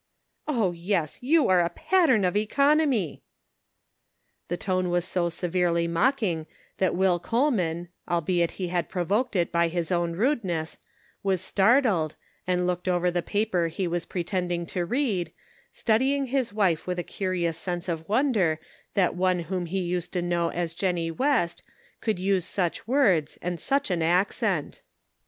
"Oh, 0.47 0.71
yes! 0.71 1.19
you 1.21 1.47
are 1.47 1.59
a 1.59 1.69
pattern 1.69 2.25
of 2.25 2.35
economy." 2.35 3.21
The 4.47 4.57
tone 4.57 4.89
was 4.89 5.05
so 5.05 5.29
severely 5.29 5.87
mocking 5.87 6.47
that 6.79 6.95
Will 6.95 7.19
Coleman, 7.19 7.89
albeit 8.09 8.49
he 8.57 8.69
had 8.69 8.89
provoked 8.89 9.35
it 9.35 9.51
by 9.51 9.67
his 9.67 9.91
own 9.91 10.13
rudeness, 10.13 10.79
was 11.21 11.39
startled, 11.39 12.15
and 12.47 12.65
looked 12.65 12.87
over 12.87 13.11
418 13.11 13.11
The 13.13 13.21
Pocket 13.21 13.33
Measure. 13.35 13.65
the 13.65 13.65
paper 13.67 13.67
he 13.83 13.87
was 13.87 14.05
pretending 14.07 14.65
to 14.65 14.85
read, 14.87 15.31
studying 15.71 16.25
his 16.25 16.51
wife 16.51 16.87
with 16.87 16.97
a 16.97 17.03
curious 17.03 17.59
sense 17.59 17.87
of 17.87 18.09
wonder 18.09 18.57
that 18.95 19.13
one 19.13 19.41
whom 19.41 19.67
he 19.67 19.81
used 19.81 20.11
to 20.13 20.23
know 20.23 20.49
as 20.49 20.73
Jennie 20.73 21.11
West 21.11 21.61
could 21.99 22.17
use 22.17 22.45
such 22.45 22.87
words 22.87 23.37
and 23.43 23.59
such 23.59 23.91
an 23.91 24.01
accent. 24.01 24.81